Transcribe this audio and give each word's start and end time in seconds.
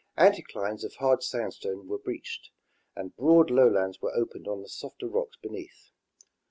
Anticlines 0.17 0.83
of 0.83 0.95
hard 0.95 1.21
sandstone 1.21 1.87
were 1.87 1.99
breached, 1.99 2.49
and 2.95 3.15
broad 3.15 3.51
lowlands 3.51 4.01
were 4.01 4.15
opened 4.15 4.47
on 4.47 4.63
the 4.63 4.67
softer 4.67 5.07
rocks 5.07 5.37
beneath. 5.39 5.91